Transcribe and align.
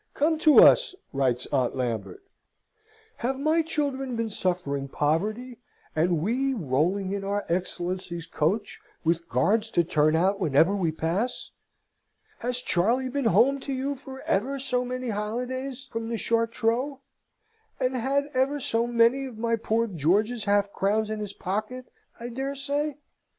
"Come 0.15 0.39
to 0.39 0.57
us!" 0.57 0.95
writes 1.13 1.45
Aunt 1.53 1.75
Lambert. 1.75 2.23
"Have 3.17 3.37
my 3.39 3.61
children 3.61 4.15
been 4.15 4.31
suffering 4.31 4.87
poverty, 4.87 5.59
and 5.95 6.23
we 6.23 6.55
rolling 6.55 7.11
in 7.11 7.23
our 7.23 7.45
Excellency's 7.47 8.25
coach, 8.25 8.79
with 9.03 9.29
guards 9.29 9.69
to 9.69 9.83
turn 9.83 10.15
out 10.15 10.39
whenever 10.39 10.75
we 10.75 10.91
pass? 10.91 11.51
Has 12.39 12.61
Charley 12.61 13.09
been 13.09 13.25
home 13.25 13.59
to 13.59 13.73
you 13.73 13.93
for 13.93 14.21
ever 14.21 14.57
so 14.57 14.83
many 14.83 15.09
holidays, 15.09 15.87
from 15.91 16.09
the 16.09 16.17
Chartreux, 16.17 16.97
and 17.79 17.95
had 17.95 18.25
ever 18.33 18.59
so 18.59 18.87
many 18.87 19.25
of 19.27 19.37
my 19.37 19.55
poor 19.55 19.85
George's 19.85 20.45
half 20.45 20.71
crowns 20.73 21.11
in 21.11 21.19
his 21.19 21.33
pocket, 21.33 21.91
I 22.19 22.29
dare 22.29 22.55
say?" 22.55 22.97